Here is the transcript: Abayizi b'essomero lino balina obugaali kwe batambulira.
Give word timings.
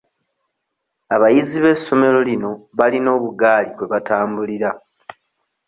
Abayizi 1.15 1.57
b'essomero 1.63 2.19
lino 2.29 2.51
balina 2.77 3.09
obugaali 3.17 3.69
kwe 3.75 3.85
batambulira. 3.91 4.69